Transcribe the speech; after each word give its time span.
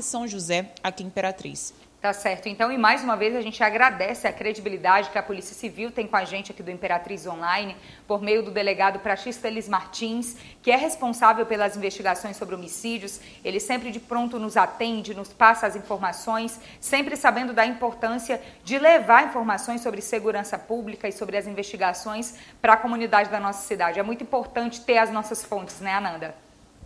São 0.00 0.26
José, 0.26 0.72
aqui 0.82 1.02
em 1.02 1.08
Imperatriz. 1.08 1.74
Tá 2.00 2.14
certo. 2.14 2.48
Então, 2.48 2.72
e 2.72 2.78
mais 2.78 3.04
uma 3.04 3.14
vez, 3.14 3.36
a 3.36 3.42
gente 3.42 3.62
agradece 3.62 4.26
a 4.26 4.32
credibilidade 4.32 5.10
que 5.10 5.18
a 5.18 5.22
Polícia 5.22 5.54
Civil 5.54 5.92
tem 5.92 6.06
com 6.06 6.16
a 6.16 6.24
gente 6.24 6.50
aqui 6.50 6.62
do 6.62 6.70
Imperatriz 6.70 7.26
Online, 7.26 7.76
por 8.08 8.22
meio 8.22 8.42
do 8.42 8.50
delegado 8.50 9.00
Praxista 9.00 9.46
Elis 9.46 9.68
Martins, 9.68 10.34
que 10.62 10.70
é 10.70 10.76
responsável 10.76 11.44
pelas 11.44 11.76
investigações 11.76 12.38
sobre 12.38 12.54
homicídios. 12.54 13.20
Ele 13.44 13.60
sempre 13.60 13.92
de 13.92 14.00
pronto 14.00 14.38
nos 14.38 14.56
atende, 14.56 15.14
nos 15.14 15.32
passa 15.32 15.66
as 15.66 15.76
informações, 15.76 16.58
sempre 16.80 17.14
sabendo 17.14 17.52
da 17.52 17.66
importância 17.66 18.40
de 18.64 18.78
levar 18.78 19.26
informações 19.26 19.82
sobre 19.82 20.00
segurança 20.00 20.58
pública 20.58 21.06
e 21.06 21.12
sobre 21.12 21.36
as 21.36 21.46
investigações 21.46 22.34
para 22.62 22.72
a 22.72 22.76
comunidade 22.78 23.28
da 23.28 23.38
nossa 23.38 23.64
cidade. 23.66 24.00
É 24.00 24.02
muito 24.02 24.24
importante 24.24 24.80
ter 24.80 24.96
as 24.96 25.10
nossas 25.10 25.44
fontes, 25.44 25.80
né, 25.80 25.92
Ananda? 25.92 26.34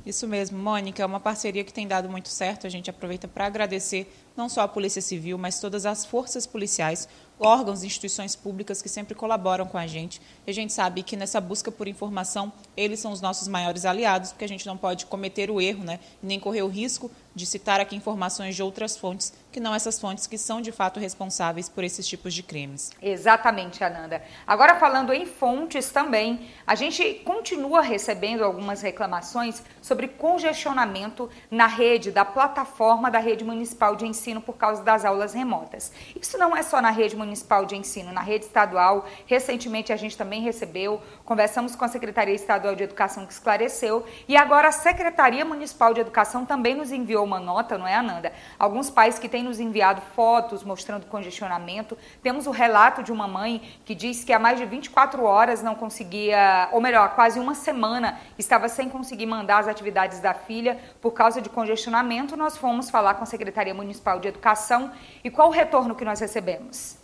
Isso 0.07 0.29
mesmo, 0.29 0.57
Mônica, 0.57 1.02
é 1.02 1.07
uma 1.07 1.18
parceria 1.18 1.64
que 1.64 1.73
tem 1.73 1.84
dado 1.84 2.09
muito 2.09 2.29
certo. 2.29 2.64
A 2.64 2.70
gente 2.70 2.88
aproveita 2.88 3.27
para 3.27 3.45
agradecer 3.45 4.09
não 4.36 4.48
só 4.48 4.61
a 4.61 4.68
Polícia 4.68 5.02
Civil, 5.02 5.37
mas 5.37 5.59
todas 5.59 5.84
as 5.84 6.05
forças 6.05 6.46
policiais, 6.46 7.09
órgãos 7.41 7.82
e 7.82 7.87
instituições 7.87 8.37
públicas 8.37 8.80
que 8.80 8.88
sempre 8.88 9.16
colaboram 9.16 9.66
com 9.66 9.77
a 9.77 9.84
gente. 9.84 10.23
E 10.46 10.51
a 10.51 10.55
gente 10.55 10.73
sabe 10.73 11.02
que 11.02 11.16
nessa 11.16 11.41
busca 11.41 11.73
por 11.73 11.88
informação, 11.88 12.52
eles 12.77 13.01
são 13.01 13.10
os 13.10 13.20
nossos 13.20 13.48
maiores 13.48 13.84
aliados, 13.84 14.30
porque 14.30 14.45
a 14.45 14.48
gente 14.48 14.65
não 14.65 14.77
pode 14.77 15.06
cometer 15.06 15.51
o 15.51 15.60
erro, 15.60 15.82
né, 15.82 15.98
nem 16.23 16.38
correr 16.38 16.62
o 16.62 16.68
risco 16.68 17.10
de 17.36 17.45
citar 17.45 17.78
aqui 17.78 17.95
informações 17.95 18.56
de 18.56 18.62
outras 18.62 18.96
fontes, 18.96 19.34
que 19.52 19.60
não 19.60 19.74
essas 19.74 20.00
fontes 20.00 20.26
que 20.26 20.38
são 20.38 20.62
de 20.62 20.72
fato 20.72 20.98
responsáveis 20.98 21.68
por 21.68 21.84
esses 21.84 22.06
tipos 22.06 22.32
de 22.32 22.42
crimes. 22.42 22.90
Exatamente, 23.00 23.84
Ananda. 23.84 24.22
Agora 24.46 24.76
falando 24.76 25.12
em 25.12 25.26
fontes 25.26 25.90
também, 25.90 26.48
a 26.66 26.74
gente 26.74 27.22
continua 27.26 27.82
recebendo 27.82 28.42
algumas 28.42 28.80
reclamações 28.80 29.62
sobre 29.82 30.09
congestionamento 30.09 31.28
na 31.50 31.66
rede 31.66 32.10
da 32.10 32.24
plataforma 32.24 33.10
da 33.10 33.18
rede 33.18 33.45
municipal 33.45 33.95
de 33.96 34.06
ensino 34.06 34.40
por 34.40 34.56
causa 34.56 34.82
das 34.82 35.04
aulas 35.04 35.34
remotas. 35.34 35.92
Isso 36.18 36.38
não 36.38 36.56
é 36.56 36.62
só 36.62 36.80
na 36.80 36.90
rede 36.90 37.16
municipal 37.16 37.66
de 37.66 37.76
ensino, 37.76 38.12
na 38.12 38.23
rede 38.23 38.46
estadual. 38.46 39.06
Recentemente 39.26 39.93
a 39.93 39.96
gente 39.96 40.16
também 40.16 40.40
recebeu, 40.40 41.02
conversamos 41.23 41.76
com 41.76 41.84
a 41.84 41.88
Secretaria 41.88 42.34
Estadual 42.34 42.74
de 42.74 42.84
Educação 42.84 43.26
que 43.26 43.32
esclareceu 43.34 44.06
e 44.26 44.38
agora 44.38 44.68
a 44.68 44.73
Secretaria 44.73 45.45
Municipal 45.45 45.93
de 45.93 46.00
Educação 46.00 46.46
também 46.46 46.74
nos 46.74 46.90
enviou 46.90 47.26
uma 47.27 47.38
nota, 47.38 47.77
não 47.77 47.87
é, 47.87 47.95
Ananda? 47.95 48.32
Alguns 48.59 48.88
pais 48.88 49.19
que 49.19 49.29
têm 49.29 49.43
nos 49.43 49.60
enviado 49.60 50.01
fotos 50.15 50.65
mostrando 50.65 51.07
congestionamento. 51.07 51.99
Temos 52.23 52.46
o 52.46 52.51
relato 52.51 53.02
de 53.02 53.13
uma 53.13 53.29
mãe 53.29 53.60
que 53.85 53.95
diz 53.95 54.24
que 54.24 54.33
há 54.33 54.38
mais 54.38 54.59
de 54.59 54.65
24 54.65 55.23
horas 55.24 55.63
não 55.63 55.74
conseguia, 55.74 56.68
ou 56.73 56.80
melhor, 56.80 57.15
quase 57.15 57.38
uma 57.38 57.55
semana 57.55 58.18
estava 58.38 58.68
sem 58.68 58.88
conseguir 58.88 59.27
mandar 59.27 59.59
as 59.59 59.68
atividades 59.68 60.21
da 60.21 60.33
filha 60.33 60.79
por 61.01 61.13
causa 61.13 61.43
de 61.43 61.49
congestionamento. 61.49 62.37
Nós 62.37 62.57
fomos 62.57 62.88
falar 62.88 63.15
com 63.15 63.24
a 63.24 63.27
Secretaria 63.27 63.74
Municipal 63.74 64.19
de 64.19 64.28
Educação 64.28 64.93
e 65.22 65.31
qual 65.31 65.49
o 65.49 65.53
retorno 65.53 65.94
que 65.94 66.05
nós 66.05 66.21
recebemos? 66.21 66.97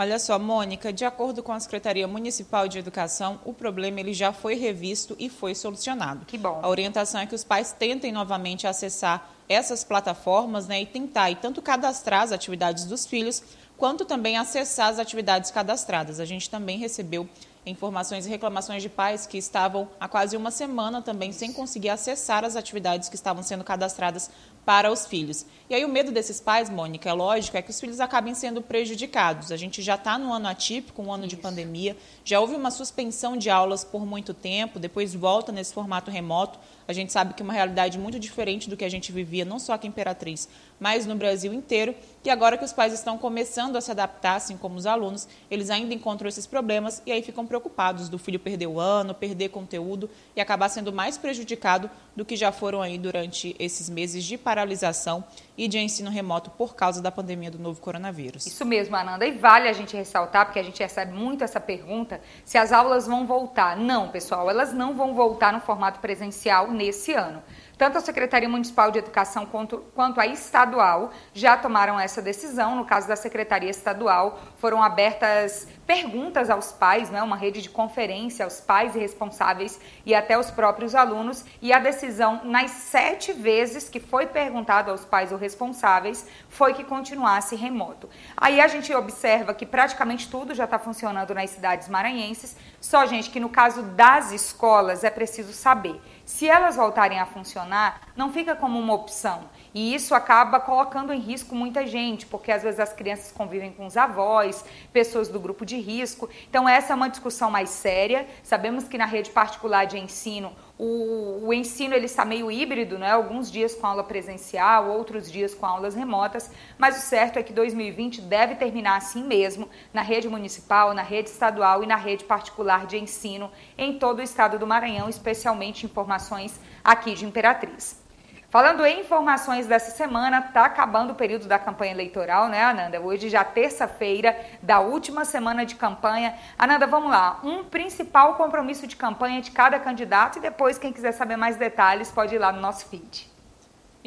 Olha 0.00 0.16
só, 0.20 0.38
Mônica, 0.38 0.92
de 0.92 1.04
acordo 1.04 1.42
com 1.42 1.50
a 1.52 1.58
Secretaria 1.58 2.06
Municipal 2.06 2.68
de 2.68 2.78
Educação, 2.78 3.40
o 3.44 3.52
problema 3.52 3.98
ele 3.98 4.12
já 4.12 4.32
foi 4.32 4.54
revisto 4.54 5.16
e 5.18 5.28
foi 5.28 5.56
solucionado. 5.56 6.24
Que 6.24 6.38
bom. 6.38 6.60
A 6.62 6.68
orientação 6.68 7.20
é 7.20 7.26
que 7.26 7.34
os 7.34 7.42
pais 7.42 7.72
tentem 7.72 8.12
novamente 8.12 8.64
acessar 8.64 9.28
essas 9.48 9.82
plataformas 9.82 10.66
né, 10.66 10.82
e 10.82 10.86
tentar 10.86 11.30
e 11.30 11.36
tanto 11.36 11.62
cadastrar 11.62 12.22
as 12.22 12.32
atividades 12.32 12.84
dos 12.84 13.06
filhos, 13.06 13.42
quanto 13.76 14.04
também 14.04 14.36
acessar 14.36 14.88
as 14.88 14.98
atividades 14.98 15.50
cadastradas. 15.50 16.20
A 16.20 16.24
gente 16.24 16.50
também 16.50 16.78
recebeu 16.78 17.28
informações 17.64 18.26
e 18.26 18.28
reclamações 18.28 18.82
de 18.82 18.88
pais 18.88 19.26
que 19.26 19.38
estavam 19.38 19.88
há 20.00 20.08
quase 20.08 20.36
uma 20.36 20.50
semana 20.50 21.02
também 21.02 21.32
sem 21.32 21.52
conseguir 21.52 21.90
acessar 21.90 22.44
as 22.44 22.56
atividades 22.56 23.08
que 23.08 23.14
estavam 23.14 23.42
sendo 23.42 23.62
cadastradas 23.62 24.30
para 24.64 24.90
os 24.90 25.06
filhos. 25.06 25.46
E 25.70 25.74
aí 25.74 25.84
o 25.84 25.88
medo 25.88 26.10
desses 26.10 26.40
pais, 26.40 26.68
Mônica, 26.68 27.08
é 27.08 27.12
lógico, 27.12 27.56
é 27.56 27.62
que 27.62 27.70
os 27.70 27.80
filhos 27.80 28.00
acabem 28.00 28.34
sendo 28.34 28.60
prejudicados. 28.60 29.52
A 29.52 29.56
gente 29.56 29.80
já 29.80 29.94
está 29.94 30.18
no 30.18 30.32
ano 30.32 30.48
atípico, 30.48 31.02
um 31.02 31.12
ano 31.12 31.24
Isso. 31.24 31.36
de 31.36 31.42
pandemia, 31.42 31.96
já 32.24 32.40
houve 32.40 32.54
uma 32.54 32.70
suspensão 32.70 33.36
de 33.36 33.48
aulas 33.48 33.84
por 33.84 34.04
muito 34.04 34.34
tempo, 34.34 34.78
depois 34.78 35.14
volta 35.14 35.52
nesse 35.52 35.72
formato 35.72 36.10
remoto. 36.10 36.58
A 36.88 36.94
gente 36.94 37.12
sabe 37.12 37.34
que 37.34 37.42
é 37.42 37.44
uma 37.44 37.52
realidade 37.52 37.98
muito 37.98 38.18
diferente 38.18 38.70
do 38.70 38.74
que 38.74 38.82
a 38.82 38.88
gente 38.88 39.12
vivia, 39.12 39.44
não 39.44 39.58
só 39.58 39.74
aqui 39.74 39.86
em 39.86 39.90
Imperatriz, 39.90 40.48
mas 40.80 41.04
no 41.04 41.14
Brasil 41.14 41.52
inteiro. 41.52 41.94
E 42.24 42.30
agora 42.30 42.56
que 42.56 42.64
os 42.64 42.72
pais 42.72 42.94
estão 42.94 43.18
começando 43.18 43.76
a 43.76 43.80
se 43.82 43.90
adaptar, 43.90 44.36
assim 44.36 44.56
como 44.56 44.76
os 44.76 44.86
alunos, 44.86 45.28
eles 45.50 45.68
ainda 45.68 45.92
encontram 45.92 46.26
esses 46.26 46.46
problemas 46.46 47.02
e 47.04 47.12
aí 47.12 47.22
ficam 47.22 47.46
preocupados 47.46 48.08
do 48.08 48.18
filho 48.18 48.40
perder 48.40 48.68
o 48.68 48.80
ano, 48.80 49.14
perder 49.14 49.50
conteúdo 49.50 50.08
e 50.34 50.40
acabar 50.40 50.70
sendo 50.70 50.90
mais 50.90 51.18
prejudicado 51.18 51.90
do 52.16 52.24
que 52.24 52.36
já 52.36 52.50
foram 52.50 52.80
aí 52.80 52.96
durante 52.96 53.54
esses 53.58 53.90
meses 53.90 54.24
de 54.24 54.38
paralisação 54.38 55.22
e 55.58 55.66
de 55.66 55.76
ensino 55.76 56.08
remoto 56.08 56.50
por 56.52 56.76
causa 56.76 57.02
da 57.02 57.10
pandemia 57.10 57.50
do 57.50 57.58
novo 57.58 57.80
coronavírus. 57.80 58.46
Isso 58.46 58.64
mesmo, 58.64 58.94
Ananda. 58.94 59.26
E 59.26 59.32
vale 59.32 59.68
a 59.68 59.72
gente 59.72 59.96
ressaltar, 59.96 60.46
porque 60.46 60.60
a 60.60 60.62
gente 60.62 60.80
recebe 60.80 61.12
muito 61.12 61.42
essa 61.42 61.58
pergunta, 61.58 62.20
se 62.44 62.56
as 62.56 62.72
aulas 62.72 63.08
vão 63.08 63.26
voltar. 63.26 63.76
Não, 63.76 64.08
pessoal, 64.08 64.48
elas 64.48 64.72
não 64.72 64.94
vão 64.94 65.14
voltar 65.14 65.52
no 65.52 65.60
formato 65.60 65.98
presencial 65.98 66.70
nesse 66.70 67.12
ano. 67.12 67.42
Tanto 67.78 67.96
a 67.96 68.00
Secretaria 68.00 68.48
Municipal 68.48 68.90
de 68.90 68.98
Educação 68.98 69.46
quanto, 69.46 69.78
quanto 69.94 70.20
a 70.20 70.26
estadual 70.26 71.12
já 71.32 71.56
tomaram 71.56 71.98
essa 71.98 72.20
decisão. 72.20 72.74
No 72.74 72.84
caso 72.84 73.06
da 73.06 73.14
Secretaria 73.14 73.70
Estadual, 73.70 74.40
foram 74.56 74.82
abertas 74.82 75.68
perguntas 75.86 76.50
aos 76.50 76.72
pais, 76.72 77.08
né, 77.08 77.22
uma 77.22 77.36
rede 77.36 77.62
de 77.62 77.70
conferência 77.70 78.44
aos 78.44 78.60
pais 78.60 78.96
e 78.96 78.98
responsáveis 78.98 79.80
e 80.04 80.12
até 80.12 80.36
os 80.36 80.50
próprios 80.50 80.92
alunos. 80.92 81.44
E 81.62 81.72
a 81.72 81.78
decisão, 81.78 82.40
nas 82.42 82.72
sete 82.72 83.32
vezes 83.32 83.88
que 83.88 84.00
foi 84.00 84.26
perguntado 84.26 84.90
aos 84.90 85.04
pais 85.04 85.30
ou 85.30 85.38
responsáveis, 85.38 86.26
foi 86.48 86.74
que 86.74 86.82
continuasse 86.82 87.54
remoto. 87.54 88.10
Aí 88.36 88.60
a 88.60 88.66
gente 88.66 88.92
observa 88.92 89.54
que 89.54 89.64
praticamente 89.64 90.28
tudo 90.28 90.52
já 90.52 90.64
está 90.64 90.80
funcionando 90.80 91.32
nas 91.32 91.50
cidades 91.50 91.88
maranhenses, 91.88 92.56
só, 92.80 93.06
gente, 93.06 93.30
que 93.30 93.38
no 93.38 93.48
caso 93.48 93.82
das 93.82 94.32
escolas 94.32 95.04
é 95.04 95.10
preciso 95.10 95.52
saber 95.52 96.00
se 96.28 96.46
elas 96.46 96.76
voltarem 96.76 97.18
a 97.18 97.24
funcionar, 97.24 98.02
não 98.14 98.30
fica 98.30 98.54
como 98.54 98.78
uma 98.78 98.92
opção. 98.92 99.48
E 99.74 99.94
isso 99.94 100.14
acaba 100.14 100.58
colocando 100.60 101.12
em 101.12 101.20
risco 101.20 101.54
muita 101.54 101.86
gente, 101.86 102.26
porque 102.26 102.50
às 102.50 102.62
vezes 102.62 102.80
as 102.80 102.92
crianças 102.92 103.32
convivem 103.32 103.72
com 103.72 103.86
os 103.86 103.96
avós, 103.96 104.64
pessoas 104.92 105.28
do 105.28 105.38
grupo 105.38 105.64
de 105.64 105.78
risco. 105.78 106.28
Então, 106.48 106.68
essa 106.68 106.92
é 106.92 106.96
uma 106.96 107.08
discussão 107.08 107.50
mais 107.50 107.70
séria. 107.70 108.26
Sabemos 108.42 108.84
que 108.84 108.98
na 108.98 109.06
rede 109.06 109.30
particular 109.30 109.84
de 109.84 109.98
ensino, 109.98 110.52
o, 110.78 111.46
o 111.48 111.52
ensino 111.52 111.94
ele 111.94 112.06
está 112.06 112.24
meio 112.24 112.50
híbrido, 112.50 112.98
né? 112.98 113.10
alguns 113.10 113.50
dias 113.50 113.74
com 113.74 113.86
aula 113.86 114.04
presencial, 114.04 114.88
outros 114.88 115.30
dias 115.30 115.52
com 115.52 115.66
aulas 115.66 115.94
remotas, 115.94 116.50
mas 116.78 116.96
o 116.96 117.00
certo 117.00 117.38
é 117.38 117.42
que 117.42 117.52
2020 117.52 118.20
deve 118.20 118.54
terminar 118.54 118.96
assim 118.96 119.24
mesmo, 119.24 119.68
na 119.92 120.02
rede 120.02 120.28
municipal, 120.28 120.94
na 120.94 121.02
rede 121.02 121.30
estadual 121.30 121.82
e 121.82 121.86
na 121.86 121.96
rede 121.96 122.24
particular 122.24 122.86
de 122.86 122.96
ensino 122.96 123.50
em 123.76 123.98
todo 123.98 124.20
o 124.20 124.22
estado 124.22 124.58
do 124.58 124.66
Maranhão, 124.66 125.08
especialmente 125.08 125.84
informações 125.84 126.60
aqui 126.84 127.14
de 127.14 127.26
Imperatriz. 127.26 128.07
Falando 128.50 128.86
em 128.86 129.00
informações 129.00 129.66
dessa 129.66 129.90
semana, 129.90 130.38
está 130.38 130.64
acabando 130.64 131.10
o 131.10 131.14
período 131.14 131.46
da 131.46 131.58
campanha 131.58 131.92
eleitoral, 131.92 132.48
né, 132.48 132.62
Ananda? 132.62 132.98
Hoje 132.98 133.28
já 133.28 133.44
terça-feira 133.44 134.34
da 134.62 134.80
última 134.80 135.26
semana 135.26 135.66
de 135.66 135.74
campanha. 135.74 136.34
Ananda, 136.58 136.86
vamos 136.86 137.10
lá. 137.10 137.40
Um 137.44 137.62
principal 137.64 138.36
compromisso 138.36 138.86
de 138.86 138.96
campanha 138.96 139.42
de 139.42 139.50
cada 139.50 139.78
candidato 139.78 140.38
e 140.38 140.40
depois, 140.40 140.78
quem 140.78 140.94
quiser 140.94 141.12
saber 141.12 141.36
mais 141.36 141.56
detalhes, 141.56 142.10
pode 142.10 142.36
ir 142.36 142.38
lá 142.38 142.50
no 142.50 142.58
nosso 142.58 142.86
feed. 142.86 143.30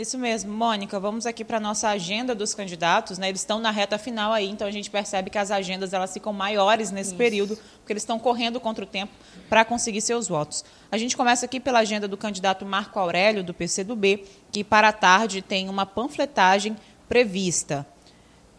Isso 0.02 0.18
mesmo, 0.18 0.52
Mônica. 0.52 1.00
Vamos 1.00 1.28
aqui 1.28 1.46
para 1.46 1.58
a 1.58 1.60
nossa 1.60 1.88
agenda 1.88 2.34
dos 2.34 2.56
candidatos, 2.56 3.20
né? 3.20 3.30
Eles 3.30 3.42
estão 3.42 3.60
na 3.60 3.70
reta 3.70 4.00
final 4.00 4.34
aí, 4.34 4.50
então 4.50 4.68
a 4.68 4.72
gente 4.72 4.90
percebe 4.90 5.30
que 5.30 5.38
as 5.38 5.52
agendas 5.52 5.94
elas 5.94 6.12
ficam 6.12 6.34
maiores 6.34 6.90
nesse 6.90 7.10
Isso. 7.10 7.18
período, 7.18 7.56
porque 7.78 7.94
eles 7.94 8.02
estão 8.02 8.18
correndo 8.18 8.60
contra 8.60 8.84
o 8.84 8.88
tempo 8.88 9.14
para 9.48 9.64
conseguir 9.64 10.02
seus 10.02 10.28
votos. 10.28 10.66
A 10.92 10.98
gente 10.98 11.16
começa 11.16 11.46
aqui 11.46 11.60
pela 11.60 11.78
agenda 11.78 12.08
do 12.08 12.18
candidato 12.18 12.66
Marco 12.66 12.98
Aurélio, 12.98 13.44
do 13.44 13.54
PCdoB, 13.54 14.26
que 14.52 14.64
para 14.64 14.88
a 14.88 14.94
tarde 14.94 15.40
tem 15.40 15.70
uma 15.70 15.86
panfletagem 15.86 16.76
prevista. 17.08 17.86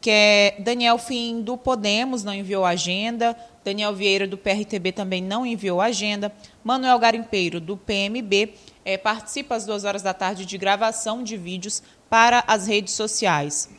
Que 0.03 0.11
é 0.11 0.57
Daniel 0.59 0.99
Fim 0.99 1.41
do 1.41 1.57
Podemos 1.57 2.23
não 2.23 2.35
enviou 2.35 2.67
agenda, 2.67 3.35
Daniel 3.65 3.95
Vieira 3.95 4.27
do 4.27 4.37
PRTB 4.37 4.93
também 4.93 5.23
não 5.23 5.47
enviou 5.47 5.81
agenda, 5.81 6.31
Manuel 6.63 6.99
Garimpeiro 6.99 7.61
do 7.61 7.77
PMB 7.77 8.53
é, 8.85 8.99
participa 8.99 9.55
às 9.55 9.65
duas 9.65 9.85
horas 9.85 10.03
da 10.03 10.13
tarde 10.13 10.45
de 10.45 10.59
gravação 10.59 11.23
de 11.23 11.37
vídeos 11.37 11.83
para 12.11 12.43
as 12.47 12.67
redes 12.67 12.95
sociais. 12.95 13.71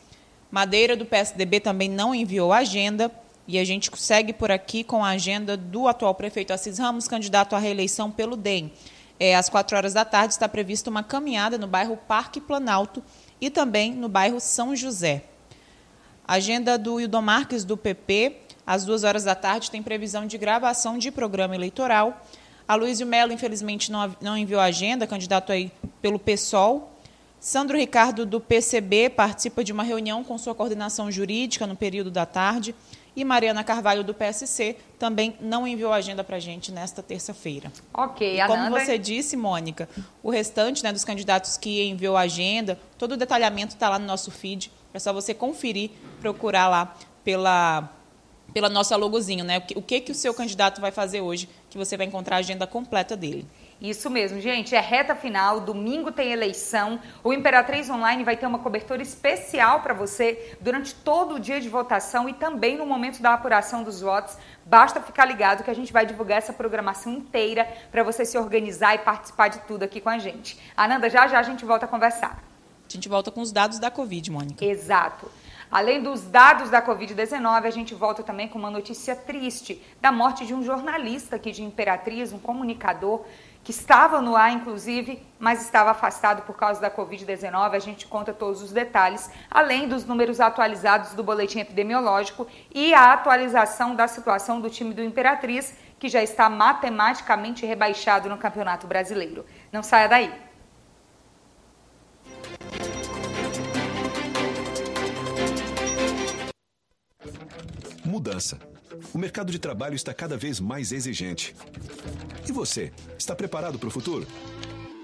Madeira, 0.50 0.96
do 0.96 1.04
PSDB, 1.04 1.60
também 1.60 1.88
não 1.88 2.14
enviou 2.14 2.52
agenda. 2.52 3.10
E 3.46 3.58
a 3.58 3.64
gente 3.64 3.90
segue 3.94 4.32
por 4.32 4.50
aqui 4.50 4.82
com 4.82 5.04
a 5.04 5.10
agenda 5.10 5.54
do 5.54 5.86
atual 5.86 6.14
prefeito 6.14 6.52
Assis 6.52 6.78
Ramos, 6.78 7.06
candidato 7.06 7.54
à 7.54 7.58
reeleição 7.58 8.10
pelo 8.10 8.36
DEM. 8.36 8.72
É, 9.20 9.36
às 9.36 9.50
quatro 9.50 9.76
horas 9.76 9.92
da 9.92 10.04
tarde 10.04 10.32
está 10.32 10.48
prevista 10.48 10.88
uma 10.88 11.02
caminhada 11.02 11.58
no 11.58 11.66
bairro 11.66 11.98
Parque 12.08 12.40
Planalto 12.40 13.02
e 13.38 13.50
também 13.50 13.92
no 13.92 14.08
bairro 14.08 14.40
São 14.40 14.74
José. 14.74 15.24
Agenda 16.26 16.78
do 16.78 16.98
Hildon 16.98 17.20
Marques, 17.20 17.64
do 17.64 17.76
PP, 17.76 18.36
às 18.66 18.84
duas 18.84 19.04
horas 19.04 19.24
da 19.24 19.34
tarde 19.34 19.70
tem 19.70 19.82
previsão 19.82 20.26
de 20.26 20.38
gravação 20.38 20.96
de 20.96 21.10
programa 21.10 21.54
eleitoral. 21.54 22.24
A 22.66 22.74
Luísio 22.74 23.06
Melo, 23.06 23.30
infelizmente, 23.30 23.92
não, 23.92 24.16
não 24.22 24.38
enviou 24.38 24.60
agenda, 24.60 25.06
candidato 25.06 25.52
aí 25.52 25.70
pelo 26.00 26.18
PSOL. 26.18 26.90
Sandro 27.38 27.76
Ricardo, 27.76 28.24
do 28.24 28.40
PCB, 28.40 29.10
participa 29.10 29.62
de 29.62 29.70
uma 29.70 29.82
reunião 29.82 30.24
com 30.24 30.38
sua 30.38 30.54
coordenação 30.54 31.12
jurídica 31.12 31.66
no 31.66 31.76
período 31.76 32.10
da 32.10 32.24
tarde. 32.24 32.74
E 33.16 33.24
Mariana 33.24 33.62
Carvalho, 33.62 34.02
do 34.02 34.12
PSC, 34.12 34.76
também 34.98 35.36
não 35.40 35.66
enviou 35.66 35.92
a 35.92 35.96
agenda 35.96 36.24
para 36.24 36.36
a 36.36 36.40
gente 36.40 36.72
nesta 36.72 37.02
terça-feira. 37.02 37.72
Ok, 37.92 38.40
e 38.40 38.46
Como 38.46 38.70
você 38.70 38.98
disse, 38.98 39.36
Mônica, 39.36 39.88
o 40.22 40.30
restante 40.30 40.82
né, 40.82 40.92
dos 40.92 41.04
candidatos 41.04 41.56
que 41.56 41.84
enviou 41.84 42.16
a 42.16 42.22
agenda, 42.22 42.78
todo 42.98 43.12
o 43.12 43.16
detalhamento 43.16 43.74
está 43.74 43.88
lá 43.88 43.98
no 43.98 44.06
nosso 44.06 44.30
feed. 44.30 44.70
É 44.92 44.98
só 44.98 45.12
você 45.12 45.32
conferir, 45.32 45.90
procurar 46.20 46.68
lá 46.68 46.96
pela, 47.22 47.88
pela 48.52 48.68
nossa 48.68 48.96
logozinho, 48.96 49.44
né? 49.44 49.58
O 49.58 49.60
que, 49.62 49.78
o 49.78 49.82
que 49.82 50.12
o 50.12 50.14
seu 50.14 50.34
candidato 50.34 50.80
vai 50.80 50.90
fazer 50.90 51.20
hoje, 51.20 51.48
que 51.70 51.78
você 51.78 51.96
vai 51.96 52.06
encontrar 52.06 52.36
a 52.36 52.38
agenda 52.40 52.66
completa 52.66 53.16
dele. 53.16 53.46
Isso 53.80 54.08
mesmo, 54.08 54.40
gente. 54.40 54.74
É 54.74 54.80
reta 54.80 55.14
final. 55.14 55.60
Domingo 55.60 56.12
tem 56.12 56.32
eleição. 56.32 57.00
O 57.22 57.32
Imperatriz 57.32 57.90
Online 57.90 58.24
vai 58.24 58.36
ter 58.36 58.46
uma 58.46 58.58
cobertura 58.58 59.02
especial 59.02 59.80
para 59.80 59.92
você 59.92 60.56
durante 60.60 60.94
todo 60.94 61.34
o 61.34 61.40
dia 61.40 61.60
de 61.60 61.68
votação 61.68 62.28
e 62.28 62.32
também 62.32 62.76
no 62.76 62.86
momento 62.86 63.20
da 63.20 63.34
apuração 63.34 63.82
dos 63.82 64.00
votos. 64.00 64.36
Basta 64.64 65.00
ficar 65.00 65.24
ligado 65.24 65.64
que 65.64 65.70
a 65.70 65.74
gente 65.74 65.92
vai 65.92 66.06
divulgar 66.06 66.38
essa 66.38 66.52
programação 66.52 67.12
inteira 67.12 67.68
para 67.90 68.02
você 68.02 68.24
se 68.24 68.38
organizar 68.38 68.94
e 68.94 68.98
participar 68.98 69.48
de 69.48 69.58
tudo 69.60 69.82
aqui 69.82 70.00
com 70.00 70.08
a 70.08 70.18
gente. 70.18 70.58
Ananda, 70.76 71.10
já 71.10 71.26
já 71.26 71.38
a 71.38 71.42
gente 71.42 71.64
volta 71.64 71.84
a 71.84 71.88
conversar. 71.88 72.42
A 72.88 72.92
gente 72.92 73.08
volta 73.08 73.30
com 73.30 73.40
os 73.40 73.50
dados 73.50 73.78
da 73.78 73.90
Covid, 73.90 74.30
Mônica. 74.30 74.64
Exato. 74.64 75.30
Além 75.70 76.00
dos 76.00 76.22
dados 76.22 76.70
da 76.70 76.80
Covid-19, 76.80 77.64
a 77.64 77.70
gente 77.70 77.94
volta 77.94 78.22
também 78.22 78.46
com 78.46 78.56
uma 78.56 78.70
notícia 78.70 79.16
triste 79.16 79.82
da 80.00 80.12
morte 80.12 80.46
de 80.46 80.54
um 80.54 80.62
jornalista 80.62 81.34
aqui 81.34 81.50
de 81.50 81.64
Imperatriz, 81.64 82.32
um 82.32 82.38
comunicador 82.38 83.24
que 83.64 83.70
estava 83.70 84.20
no 84.20 84.36
ar, 84.36 84.52
inclusive, 84.52 85.26
mas 85.38 85.62
estava 85.62 85.90
afastado 85.90 86.42
por 86.42 86.54
causa 86.54 86.82
da 86.82 86.90
Covid-19. 86.90 87.74
A 87.74 87.78
gente 87.78 88.06
conta 88.06 88.30
todos 88.34 88.60
os 88.60 88.70
detalhes, 88.70 89.30
além 89.50 89.88
dos 89.88 90.04
números 90.04 90.38
atualizados 90.38 91.14
do 91.14 91.24
boletim 91.24 91.60
epidemiológico 91.60 92.46
e 92.72 92.92
a 92.92 93.14
atualização 93.14 93.96
da 93.96 94.06
situação 94.06 94.60
do 94.60 94.68
time 94.68 94.92
do 94.92 95.02
Imperatriz, 95.02 95.74
que 95.98 96.10
já 96.10 96.22
está 96.22 96.50
matematicamente 96.50 97.64
rebaixado 97.64 98.28
no 98.28 98.36
Campeonato 98.36 98.86
Brasileiro. 98.86 99.46
Não 99.72 99.82
saia 99.82 100.08
daí. 100.08 100.32
Mudança. 108.04 108.58
O 109.12 109.18
mercado 109.18 109.50
de 109.50 109.58
trabalho 109.58 109.94
está 109.94 110.12
cada 110.12 110.36
vez 110.36 110.60
mais 110.60 110.92
exigente. 110.92 111.56
E 112.46 112.52
você, 112.52 112.92
está 113.18 113.34
preparado 113.34 113.78
para 113.78 113.88
o 113.88 113.90
futuro? 113.90 114.26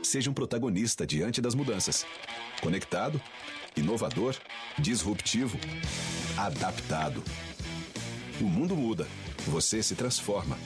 Seja 0.03 0.31
um 0.31 0.35
protagonista 0.35 1.07
diante 1.07 1.41
das 1.41 1.55
mudanças. 1.55 2.05
Conectado, 2.61 3.21
inovador, 3.77 4.37
disruptivo, 4.79 5.59
adaptado. 6.37 7.23
O 8.41 8.45
mundo 8.45 8.77
muda, 8.77 9.07
você 9.47 9.83
se 9.83 9.95
transforma. 9.95 10.59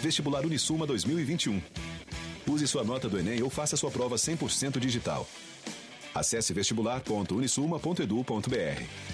Vestibular 0.00 0.44
Unisuma 0.44 0.86
2021. 0.86 1.60
Use 2.46 2.66
sua 2.66 2.84
nota 2.84 3.08
do 3.08 3.18
Enem 3.18 3.42
ou 3.42 3.50
faça 3.50 3.76
sua 3.76 3.90
prova 3.90 4.16
100% 4.16 4.78
digital. 4.78 5.26
Acesse 6.14 6.52
vestibular.unisuma.edu.br. 6.52 9.13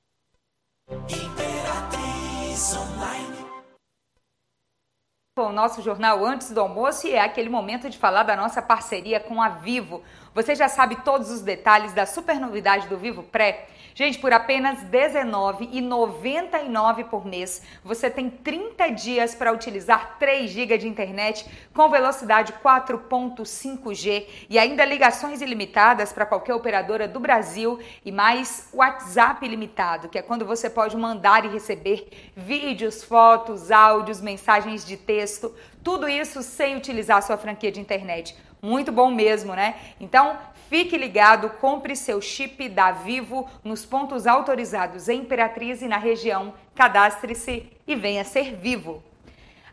O 5.51 5.53
nosso 5.53 5.81
jornal 5.81 6.25
antes 6.25 6.51
do 6.51 6.61
almoço 6.61 7.05
e 7.05 7.11
é 7.11 7.19
aquele 7.19 7.49
momento 7.49 7.89
de 7.89 7.97
falar 7.97 8.23
da 8.23 8.35
nossa 8.35 8.61
parceria 8.61 9.19
com 9.19 9.41
a 9.41 9.49
Vivo. 9.49 10.01
Você 10.33 10.55
já 10.55 10.69
sabe 10.69 10.95
todos 11.03 11.29
os 11.29 11.41
detalhes 11.41 11.93
da 11.93 12.05
super 12.05 12.39
novidade 12.39 12.87
do 12.87 12.97
Vivo 12.97 13.21
Pré? 13.21 13.67
Gente, 13.93 14.19
por 14.19 14.31
apenas 14.31 14.81
R$19,99 14.83 17.03
por 17.05 17.25
mês, 17.25 17.61
você 17.83 18.09
tem 18.09 18.29
30 18.29 18.87
dias 18.89 19.35
para 19.35 19.51
utilizar 19.51 20.15
3 20.17 20.49
GB 20.49 20.77
de 20.77 20.87
internet 20.87 21.45
com 21.73 21.89
velocidade 21.89 22.53
4.5G 22.63 24.25
e 24.49 24.57
ainda 24.57 24.85
ligações 24.85 25.41
ilimitadas 25.41 26.13
para 26.13 26.25
qualquer 26.25 26.53
operadora 26.53 27.05
do 27.07 27.19
Brasil 27.19 27.79
e 28.05 28.11
mais 28.11 28.69
WhatsApp 28.73 29.45
ilimitado, 29.45 30.07
que 30.07 30.17
é 30.17 30.21
quando 30.21 30.45
você 30.45 30.69
pode 30.69 30.95
mandar 30.95 31.43
e 31.45 31.49
receber 31.49 32.07
vídeos, 32.35 33.03
fotos, 33.03 33.71
áudios, 33.71 34.21
mensagens 34.21 34.85
de 34.85 34.95
texto, 34.95 35.53
tudo 35.83 36.07
isso 36.07 36.43
sem 36.43 36.77
utilizar 36.77 37.23
sua 37.23 37.37
franquia 37.37 37.71
de 37.71 37.79
internet. 37.79 38.37
Muito 38.61 38.91
bom 38.91 39.09
mesmo, 39.09 39.55
né? 39.55 39.75
Então, 39.99 40.37
fique 40.69 40.95
ligado, 40.95 41.49
compre 41.49 41.95
seu 41.95 42.21
chip 42.21 42.69
da 42.69 42.91
Vivo 42.91 43.49
nos 43.63 43.85
pontos 43.85 44.27
autorizados 44.27 45.09
em 45.09 45.21
Imperatriz 45.21 45.81
e 45.81 45.87
na 45.87 45.97
região. 45.97 46.53
Cadastre-se 46.75 47.67
e 47.87 47.95
venha 47.95 48.23
ser 48.23 48.55
vivo. 48.55 49.03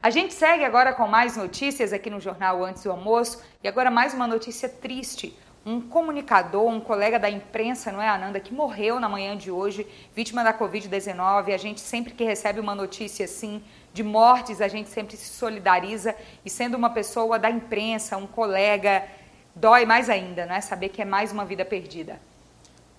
A 0.00 0.10
gente 0.10 0.32
segue 0.32 0.64
agora 0.64 0.92
com 0.92 1.06
mais 1.06 1.36
notícias 1.36 1.92
aqui 1.92 2.08
no 2.08 2.20
Jornal 2.20 2.64
Antes 2.64 2.84
do 2.84 2.90
Almoço 2.90 3.42
e 3.62 3.68
agora 3.68 3.90
mais 3.90 4.14
uma 4.14 4.26
notícia 4.26 4.68
triste. 4.68 5.36
Um 5.68 5.82
comunicador, 5.82 6.66
um 6.66 6.80
colega 6.80 7.18
da 7.18 7.28
imprensa, 7.28 7.92
não 7.92 8.00
é, 8.00 8.08
Ananda, 8.08 8.40
que 8.40 8.54
morreu 8.54 8.98
na 8.98 9.06
manhã 9.06 9.36
de 9.36 9.50
hoje, 9.50 9.86
vítima 10.14 10.42
da 10.42 10.50
Covid-19. 10.50 11.52
A 11.52 11.58
gente 11.58 11.78
sempre 11.78 12.14
que 12.14 12.24
recebe 12.24 12.58
uma 12.58 12.74
notícia 12.74 13.26
assim, 13.26 13.62
de 13.92 14.02
mortes, 14.02 14.62
a 14.62 14.68
gente 14.68 14.88
sempre 14.88 15.14
se 15.14 15.26
solidariza 15.26 16.16
e 16.42 16.48
sendo 16.48 16.74
uma 16.74 16.88
pessoa 16.88 17.38
da 17.38 17.50
imprensa, 17.50 18.16
um 18.16 18.26
colega, 18.26 19.06
dói 19.54 19.84
mais 19.84 20.08
ainda, 20.08 20.46
não 20.46 20.54
é? 20.54 20.60
Saber 20.62 20.88
que 20.88 21.02
é 21.02 21.04
mais 21.04 21.32
uma 21.32 21.44
vida 21.44 21.66
perdida. 21.66 22.18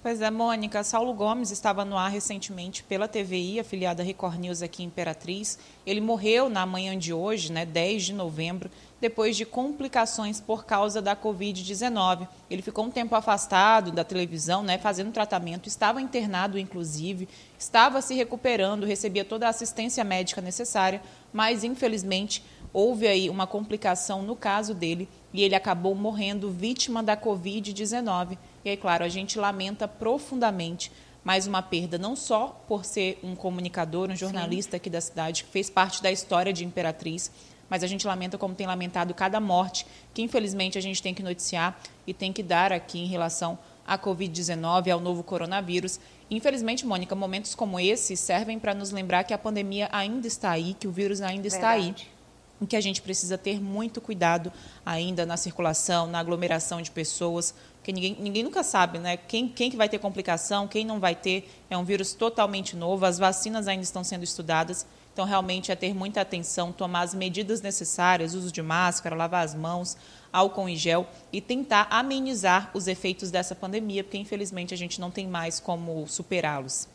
Pois 0.02 0.22
é, 0.22 0.32
Mônica. 0.32 0.82
Saulo 0.82 1.14
Gomes 1.14 1.52
estava 1.52 1.84
no 1.84 1.98
ar 1.98 2.10
recentemente 2.10 2.82
pela 2.84 3.06
TVI, 3.06 3.60
afiliada 3.60 4.02
Record 4.02 4.40
News 4.40 4.62
aqui 4.62 4.82
em 4.82 4.86
Imperatriz. 4.86 5.60
Ele 5.86 6.00
morreu 6.00 6.48
na 6.48 6.66
manhã 6.66 6.98
de 6.98 7.12
hoje, 7.12 7.52
né, 7.52 7.66
10 7.66 8.04
de 8.04 8.14
novembro, 8.14 8.72
depois 9.02 9.36
de 9.36 9.44
complicações 9.44 10.40
por 10.40 10.64
causa 10.64 11.02
da 11.02 11.18
Covid-19. 11.18 12.30
Ele 12.50 12.62
ficou 12.62 12.86
um 12.86 12.90
tempo 12.90 13.14
afastado 13.14 13.92
da 13.92 14.06
televisão, 14.06 14.64
né, 14.64 14.78
fazendo 14.78 15.12
tratamento, 15.12 15.68
estava 15.68 16.02
internado, 16.02 16.58
inclusive, 16.58 17.28
estava 17.58 18.02
se 18.02 18.14
recuperando, 18.14 18.86
recebia 18.86 19.26
toda 19.26 19.48
a 19.48 19.50
assistência 19.50 20.06
médica 20.06 20.40
necessária, 20.40 21.02
mas 21.34 21.66
infelizmente 21.66 22.42
houve 22.72 23.06
aí 23.06 23.30
uma 23.30 23.46
complicação 23.46 24.22
no 24.22 24.36
caso 24.36 24.74
dele 24.74 25.10
e 25.34 25.44
ele 25.44 25.56
acabou 25.56 25.94
morrendo 25.94 26.50
vítima 26.50 27.04
da 27.04 27.18
Covid-19. 27.18 28.38
E 28.64 28.70
aí, 28.70 28.78
claro, 28.78 29.04
a 29.04 29.10
gente 29.10 29.40
lamenta 29.40 29.88
profundamente 29.88 30.92
mais 31.24 31.48
uma 31.48 31.62
perda, 31.62 31.98
não 31.98 32.16
só 32.16 32.64
por 32.68 32.86
ser 32.86 33.20
um 33.24 33.36
comunicador, 33.36 34.10
um 34.10 34.16
jornalista 34.16 34.72
Sim. 34.72 34.78
aqui 34.78 34.90
da 34.90 35.02
cidade, 35.02 35.44
que 35.44 35.50
fez 35.50 35.70
parte 35.70 36.02
da 36.02 36.12
história 36.12 36.52
de 36.52 36.66
Imperatriz, 36.66 37.32
mas 37.70 37.84
a 37.84 37.88
gente 37.88 38.08
lamenta 38.08 38.38
como 38.38 38.56
tem 38.56 38.66
lamentado 38.66 39.14
cada 39.14 39.40
morte 39.40 39.86
que 40.14 40.22
infelizmente 40.22 40.78
a 40.78 40.82
gente 40.82 41.04
tem 41.04 41.14
que 41.14 41.22
noticiar 41.22 41.80
e 42.08 42.14
tem 42.14 42.34
que 42.34 42.42
dar 42.42 42.74
aqui 42.74 43.00
em 43.00 43.06
relação 43.06 43.60
à 43.86 43.98
Covid-19, 43.98 44.92
ao 44.92 45.00
novo 45.00 45.24
coronavírus. 45.24 46.00
Infelizmente, 46.32 46.86
Mônica, 46.86 47.14
momentos 47.16 47.54
como 47.54 47.80
esse 47.80 48.16
servem 48.18 48.58
para 48.58 48.74
nos 48.74 48.92
lembrar 48.92 49.24
que 49.24 49.34
a 49.34 49.38
pandemia 49.38 49.88
ainda 49.92 50.28
está 50.28 50.52
aí, 50.52 50.74
que 50.74 50.88
o 50.88 50.92
vírus 50.92 51.22
ainda 51.22 51.48
está 51.48 51.74
Verdade. 51.74 52.08
aí 52.10 52.19
em 52.62 52.66
que 52.66 52.76
a 52.76 52.82
gente 52.82 53.02
precisa 53.02 53.38
ter 53.38 53.62
muito 53.62 54.02
cuidado 54.02 54.52
ainda 54.86 55.26
na 55.26 55.38
circulação, 55.38 56.08
na 56.08 56.20
aglomeração 56.20 56.82
de 56.82 56.92
pessoas, 56.92 57.54
porque 57.78 57.94
ninguém, 57.94 58.18
ninguém 58.20 58.44
nunca 58.44 58.62
sabe, 58.62 59.00
né? 59.00 59.18
Quem, 59.18 59.48
quem 59.48 59.72
que 59.72 59.78
vai 59.78 59.88
ter 59.88 60.00
complicação, 60.00 60.68
quem 60.68 60.86
não 60.86 61.00
vai 61.00 61.16
ter. 61.16 61.50
É 61.70 61.78
um 61.78 61.84
vírus 61.84 62.14
totalmente 62.14 62.76
novo, 62.76 63.06
as 63.06 63.18
vacinas 63.18 63.68
ainda 63.68 63.84
estão 63.84 64.04
sendo 64.04 64.24
estudadas. 64.24 64.86
Então, 65.14 65.26
realmente, 65.26 65.72
é 65.72 65.76
ter 65.76 65.94
muita 65.94 66.22
atenção, 66.22 66.72
tomar 66.72 67.02
as 67.02 67.14
medidas 67.14 67.62
necessárias, 67.62 68.36
uso 68.36 68.52
de 68.52 68.62
máscara, 68.62 69.16
lavar 69.16 69.44
as 69.44 69.56
mãos, 69.56 69.98
álcool 70.32 70.70
em 70.70 70.76
gel 70.76 71.08
e 71.34 71.42
tentar 71.42 71.88
amenizar 71.90 72.70
os 72.74 72.88
efeitos 72.88 73.32
dessa 73.32 73.56
pandemia, 73.56 74.04
porque, 74.04 74.18
infelizmente, 74.18 74.74
a 74.74 74.78
gente 74.78 75.02
não 75.02 75.10
tem 75.10 75.28
mais 75.28 75.60
como 75.60 76.08
superá-los. 76.08 76.88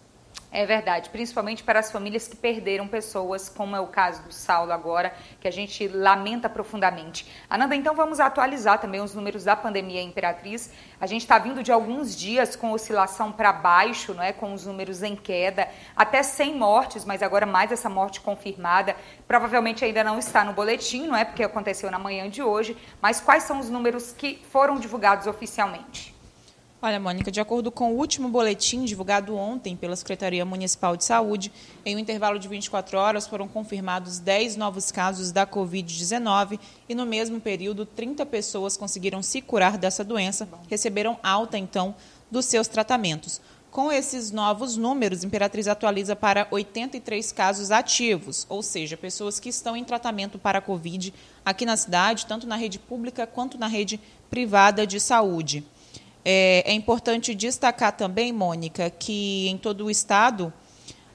É 0.57 0.65
verdade, 0.65 1.11
principalmente 1.11 1.65
para 1.65 1.81
as 1.81 1.91
famílias 1.91 2.29
que 2.29 2.37
perderam 2.37 2.87
pessoas, 2.87 3.49
como 3.49 3.75
é 3.75 3.81
o 3.81 3.89
caso 3.89 4.23
do 4.23 4.33
Saulo 4.33 4.71
agora, 4.71 5.13
que 5.41 5.49
a 5.49 5.51
gente 5.51 5.89
lamenta 5.89 6.49
profundamente. 6.49 7.29
Ananda, 7.51 7.75
então 7.75 7.93
vamos 7.93 8.21
atualizar 8.21 8.81
também 8.81 9.01
os 9.01 9.17
números 9.17 9.43
da 9.43 9.57
pandemia 9.57 10.01
Imperatriz. 10.01 10.71
A 11.01 11.09
gente 11.09 11.23
está 11.23 11.41
vindo 11.41 11.61
de 11.61 11.73
alguns 11.73 12.15
dias 12.15 12.55
com 12.55 12.71
oscilação 12.71 13.33
para 13.33 13.53
baixo, 13.53 14.15
não 14.15 14.23
é? 14.23 14.33
com 14.33 14.55
os 14.55 14.65
números 14.65 15.03
em 15.03 15.17
queda, 15.17 15.69
até 15.97 16.23
100 16.23 16.55
mortes, 16.55 17.05
mas 17.05 17.21
agora 17.21 17.45
mais 17.45 17.73
essa 17.73 17.89
morte 17.89 18.21
confirmada. 18.21 18.95
Provavelmente 19.27 19.85
ainda 19.85 20.05
não 20.05 20.21
está 20.21 20.45
no 20.45 20.53
boletim, 20.53 21.09
não 21.09 21.17
é? 21.17 21.25
Porque 21.25 21.43
aconteceu 21.43 21.91
na 21.91 21.99
manhã 21.99 22.31
de 22.31 22.45
hoje. 22.45 22.77
Mas 23.03 23.21
quais 23.21 23.43
são 23.43 23.59
os 23.59 23.69
números 23.69 24.13
que 24.13 24.41
foram 24.53 24.79
divulgados 24.79 25.27
oficialmente? 25.27 26.14
Olha, 26.87 27.01
Mônica, 27.01 27.33
de 27.33 27.41
acordo 27.41 27.73
com 27.73 27.95
o 27.95 27.97
último 27.97 28.29
boletim 28.29 28.85
divulgado 28.85 29.35
ontem 29.35 29.75
pela 29.75 29.97
Secretaria 29.97 30.45
Municipal 30.45 30.99
de 30.99 31.05
Saúde, 31.07 31.51
em 31.83 31.97
um 31.97 31.99
intervalo 31.99 32.39
de 32.39 32.47
24 32.47 32.99
horas 32.99 33.27
foram 33.27 33.49
confirmados 33.49 34.19
10 34.19 34.57
novos 34.57 34.93
casos 34.93 35.33
da 35.33 35.47
Covid-19 35.47 36.61
e, 36.87 36.95
no 36.95 37.07
mesmo 37.07 37.41
período, 37.41 37.87
30 37.87 38.27
pessoas 38.27 38.77
conseguiram 38.77 39.23
se 39.23 39.41
curar 39.41 39.79
dessa 39.79 40.05
doença, 40.05 40.47
receberam 40.69 41.19
alta, 41.23 41.57
então, 41.57 41.95
dos 42.31 42.45
seus 42.45 42.69
tratamentos. 42.69 43.41
Com 43.71 43.91
esses 43.91 44.31
novos 44.31 44.77
números, 44.77 45.25
Imperatriz 45.25 45.67
atualiza 45.67 46.15
para 46.15 46.47
83 46.51 47.33
casos 47.33 47.71
ativos, 47.71 48.45
ou 48.47 48.63
seja, 48.63 48.95
pessoas 48.95 49.41
que 49.41 49.49
estão 49.49 49.75
em 49.75 49.85
tratamento 49.85 50.39
para 50.39 50.59
a 50.59 50.63
Covid 50.63 51.15
aqui 51.43 51.65
na 51.65 51.79
cidade, 51.79 52.27
tanto 52.27 52.47
na 52.47 52.57
rede 52.57 52.79
pública 52.79 53.27
quanto 53.27 53.57
na 53.57 53.69
rede 53.69 53.99
privada 54.29 54.87
de 54.87 55.01
saúde. 55.01 55.65
É, 56.25 56.63
é 56.67 56.73
importante 56.73 57.35
destacar 57.35 57.95
também, 57.97 58.33
Mônica, 58.33 58.91
que 58.91 59.49
em 59.49 59.59
todo 59.59 59.85
o 59.85 59.91
estado, 59.91 60.51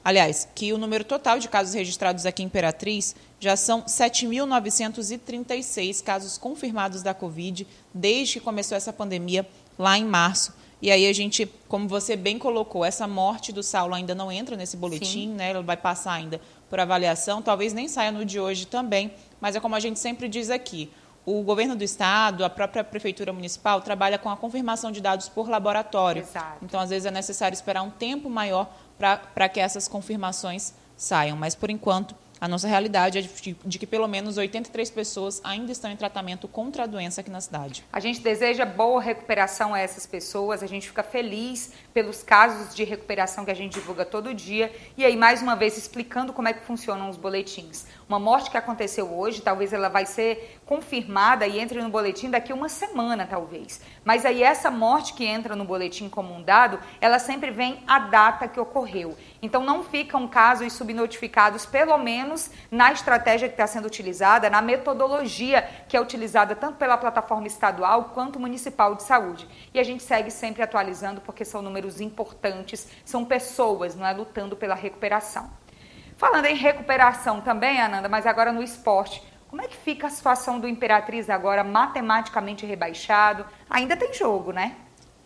aliás, 0.04 0.48
que 0.54 0.72
o 0.72 0.78
número 0.78 1.04
total 1.04 1.40
de 1.40 1.50
casos 1.50 1.74
registrados 1.74 2.28
aqui 2.28 2.44
em 2.44 2.46
Imperatriz 2.46 3.16
já 3.40 3.56
são 3.56 3.82
7.936 3.84 6.04
casos 6.04 6.38
confirmados 6.38 7.02
da 7.02 7.14
Covid 7.14 7.66
desde 7.94 8.34
que 8.36 8.42
começou 8.42 8.78
essa 8.78 8.94
pandemia 8.94 9.48
lá 9.78 9.98
em 9.98 10.06
março. 10.06 10.54
E 10.82 10.90
aí 10.92 11.08
a 11.08 11.14
gente, 11.14 11.46
como 11.68 11.90
você 11.90 12.16
bem 12.16 12.40
colocou, 12.40 12.86
essa 12.86 13.08
morte 13.08 13.52
do 13.52 13.62
Saulo 13.62 13.94
ainda 13.94 14.16
não 14.16 14.32
entra 14.32 14.56
nesse 14.56 14.78
boletim, 14.78 15.30
Sim. 15.30 15.34
né? 15.34 15.50
Ela 15.50 15.62
vai 15.62 15.76
passar 15.76 16.14
ainda 16.14 16.40
por 16.70 16.80
avaliação, 16.80 17.42
talvez 17.42 17.74
nem 17.74 17.88
saia 17.88 18.12
no 18.12 18.24
de 18.24 18.40
hoje 18.40 18.66
também, 18.66 19.12
mas 19.42 19.56
é 19.56 19.60
como 19.60 19.76
a 19.76 19.80
gente 19.80 20.00
sempre 20.00 20.30
diz 20.30 20.50
aqui, 20.50 20.90
o 21.30 21.44
governo 21.44 21.76
do 21.76 21.84
estado, 21.84 22.44
a 22.44 22.50
própria 22.50 22.84
prefeitura 22.84 23.32
municipal 23.32 23.82
trabalha 23.82 24.18
com 24.18 24.30
a 24.30 24.36
confirmação 24.36 24.92
de 24.92 25.00
dados 25.00 25.30
por 25.30 25.48
laboratório. 25.48 26.24
Exato. 26.24 26.58
Então, 26.64 26.80
às 26.80 26.90
vezes 26.90 27.06
é 27.06 27.12
necessário 27.12 27.54
esperar 27.54 27.84
um 27.84 27.92
tempo 27.92 28.30
maior 28.30 28.68
para 28.98 29.48
que 29.48 29.60
essas 29.60 29.88
confirmações 29.88 30.74
saiam. 30.98 31.38
Mas, 31.38 31.54
por 31.54 31.70
enquanto, 31.70 32.16
a 32.42 32.48
nossa 32.48 32.68
realidade 32.68 33.18
é 33.18 33.22
de, 33.22 33.54
de, 33.66 33.80
que 33.80 33.86
pelo 33.86 34.08
menos 34.08 34.38
83 34.38 34.90
pessoas 34.92 35.42
ainda 35.44 35.72
estão 35.72 35.92
em 35.92 35.96
tratamento 35.96 36.48
contra 36.48 36.84
a 36.84 36.86
doença 36.88 37.20
aqui 37.20 37.30
na 37.30 37.42
cidade. 37.42 37.84
A 37.92 38.00
gente 38.00 38.22
deseja 38.22 38.66
boa 38.66 39.02
recuperação 39.02 39.74
a 39.74 39.80
essas 39.80 40.06
pessoas, 40.06 40.64
a 40.64 40.68
gente 40.68 40.88
fica 40.88 41.04
feliz 41.04 41.74
pelos 41.94 42.24
casos 42.24 42.74
de 42.74 42.84
recuperação 42.86 43.44
que 43.44 43.52
a 43.52 43.56
gente 43.56 43.74
divulga 43.74 44.06
todo 44.06 44.34
dia. 44.34 44.74
E 44.96 45.04
aí, 45.04 45.18
mais 45.18 45.42
uma 45.42 45.56
vez, 45.56 45.78
explicando 45.78 46.32
como 46.32 46.48
é 46.48 46.54
que 46.54 46.66
funcionam 46.66 47.10
os 47.10 47.18
boletins. 47.18 47.86
Uma 48.10 48.18
morte 48.18 48.50
que 48.50 48.58
aconteceu 48.58 49.14
hoje, 49.14 49.40
talvez 49.40 49.72
ela 49.72 49.88
vai 49.88 50.04
ser 50.04 50.60
confirmada 50.66 51.46
e 51.46 51.60
entre 51.60 51.80
no 51.80 51.92
boletim 51.92 52.28
daqui 52.28 52.52
uma 52.52 52.68
semana, 52.68 53.28
talvez. 53.28 53.82
Mas 54.04 54.26
aí 54.26 54.42
essa 54.42 54.72
morte 54.72 55.14
que 55.14 55.24
entra 55.24 55.56
no 55.56 55.64
boletim 55.64 56.10
como 56.10 56.34
um 56.34 56.42
dado, 56.42 56.80
ela 57.00 57.20
sempre 57.20 57.52
vem 57.52 57.84
a 57.86 58.00
data 58.00 58.48
que 58.48 58.60
ocorreu. 58.60 59.16
Então 59.44 59.64
não 59.64 59.84
ficam 59.84 60.28
casos 60.28 60.74
subnotificados, 60.74 61.68
pelo 61.68 61.96
menos 62.00 62.50
na 62.72 62.92
estratégia 62.92 63.48
que 63.48 63.54
está 63.54 63.68
sendo 63.68 63.86
utilizada, 63.86 64.50
na 64.50 64.60
metodologia 64.60 65.62
que 65.88 65.96
é 65.96 66.02
utilizada 66.02 66.56
tanto 66.56 66.80
pela 66.80 66.98
plataforma 66.98 67.46
estadual 67.46 68.06
quanto 68.16 68.40
municipal 68.40 68.96
de 68.96 69.04
saúde. 69.04 69.48
E 69.72 69.80
a 69.80 69.84
gente 69.84 70.02
segue 70.02 70.32
sempre 70.32 70.64
atualizando 70.64 71.22
porque 71.22 71.46
são 71.46 71.62
números 71.62 72.02
importantes, 72.02 72.88
são 73.06 73.24
pessoas, 73.24 73.96
não 73.96 74.08
é, 74.08 74.12
lutando 74.14 74.56
pela 74.56 74.74
recuperação. 74.74 75.48
Falando 76.20 76.48
em 76.48 76.56
recuperação 76.56 77.40
também, 77.40 77.80
Ananda, 77.80 78.10
mas 78.10 78.28
agora 78.28 78.52
no 78.52 78.62
esporte. 78.62 79.24
Como 79.48 79.62
é 79.62 79.70
que 79.70 79.78
fica 79.78 80.08
a 80.08 80.10
situação 80.10 80.60
do 80.60 80.68
Imperatriz 80.68 81.30
agora, 81.30 81.64
matematicamente 81.64 82.66
rebaixado? 82.66 83.46
Ainda 83.70 83.96
tem 83.96 84.14
jogo, 84.14 84.52
né? 84.52 84.76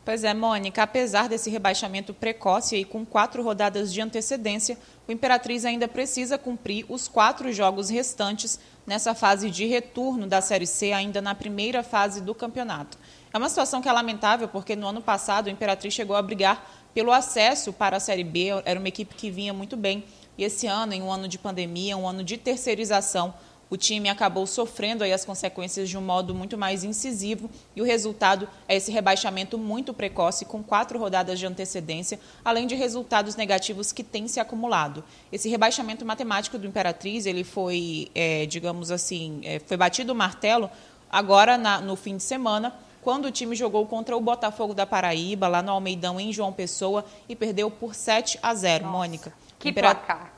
Pois 0.06 0.24
é, 0.24 0.36
Mônica, 0.36 0.84
apesar 0.84 1.28
desse 1.28 1.50
rebaixamento 1.50 2.14
precoce 2.14 2.76
e 2.76 2.86
com 2.86 3.04
quatro 3.04 3.42
rodadas 3.42 3.92
de 3.92 4.02
antecedência, 4.02 4.78
o 5.08 5.12
Imperatriz 5.12 5.66
ainda 5.66 5.88
precisa 5.88 6.38
cumprir 6.38 6.86
os 6.88 7.08
quatro 7.08 7.52
jogos 7.52 7.90
restantes 7.90 8.60
nessa 8.86 9.16
fase 9.16 9.50
de 9.50 9.66
retorno 9.66 10.28
da 10.28 10.42
Série 10.42 10.68
C, 10.68 10.92
ainda 10.92 11.24
na 11.24 11.34
primeira 11.34 11.82
fase 11.82 12.22
do 12.22 12.36
campeonato. 12.36 13.00
É 13.34 13.38
uma 13.40 13.50
situação 13.50 13.82
que 13.82 13.90
é 13.90 13.92
lamentável, 13.92 14.48
porque 14.48 14.76
no 14.76 14.88
ano 14.88 15.02
passado 15.02 15.48
o 15.48 15.50
Imperatriz 15.50 15.92
chegou 15.92 16.16
a 16.16 16.22
brigar 16.22 16.64
pelo 16.94 17.12
acesso 17.12 17.74
para 17.74 17.98
a 17.98 18.00
Série 18.00 18.24
B, 18.24 18.50
era 18.64 18.80
uma 18.80 18.88
equipe 18.88 19.16
que 19.16 19.32
vinha 19.32 19.52
muito 19.52 19.76
bem. 19.76 20.04
E 20.38 20.44
esse 20.44 20.68
ano, 20.68 20.94
em 20.94 21.02
um 21.02 21.12
ano 21.12 21.28
de 21.28 21.38
pandemia, 21.38 21.98
um 21.98 22.08
ano 22.08 22.24
de 22.24 22.38
terceirização, 22.38 23.34
o 23.74 23.78
time 23.78 24.08
acabou 24.08 24.46
sofrendo 24.46 25.04
aí 25.04 25.12
as 25.12 25.25
consequências 25.25 25.90
de 25.90 25.98
um 25.98 26.02
modo 26.02 26.36
muito 26.36 26.56
mais 26.56 26.84
incisivo 26.84 27.50
e 27.75 27.82
o 27.82 27.84
resultado 27.84 28.48
é 28.68 28.75
esse 28.75 28.92
rebaixamento 28.92 29.58
muito 29.58 29.96
precoce 29.96 30.46
com 30.46 30.62
quatro 30.62 31.00
rodadas 31.00 31.40
de 31.40 31.48
antecedência, 31.48 32.20
além 32.46 32.68
de 32.68 32.75
resultados 32.75 33.36
negativos 33.36 33.92
que 33.92 34.04
têm 34.04 34.28
se 34.28 34.40
acumulado. 34.40 35.04
Esse 35.32 35.50
rebaixamento 35.50 36.06
matemático 36.06 36.60
do 36.60 36.68
Imperatriz 36.68 37.25
ele 37.25 37.44
foi, 37.44 38.10
é, 38.13 38.46
digamos 38.46 38.92
assim, 38.92 39.42
é, 39.44 39.58
foi 39.58 39.75
batido 39.75 40.13
o 40.13 40.16
martelo 40.16 40.70
agora 41.10 41.58
na, 41.58 41.82
no 41.82 41.96
fim 41.96 42.18
de 42.18 42.24
semana 42.24 42.75
quando 43.02 43.25
o 43.25 43.32
time 43.32 43.56
jogou 43.56 43.86
contra 43.86 44.16
o 44.16 44.22
Botafogo 44.22 44.74
da 44.74 44.86
Paraíba, 44.86 45.48
lá 45.48 45.62
no 45.62 45.72
Almeidão, 45.72 46.20
em 46.20 46.32
João 46.32 46.54
Pessoa, 46.54 47.04
e 47.28 47.36
perdeu 47.36 47.70
por 47.70 47.94
7 47.94 48.40
a 48.42 48.56
0, 48.56 48.86
Nossa, 48.86 48.98
Mônica. 48.98 49.34
Que 49.63 49.70
Impera... 49.70 49.96
placar! 49.96 50.34